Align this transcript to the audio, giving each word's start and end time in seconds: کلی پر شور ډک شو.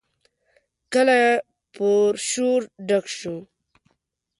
کلی 0.91 1.23
پر 1.73 2.11
شور 2.27 2.61
ډک 2.87 3.05
شو. 3.17 3.35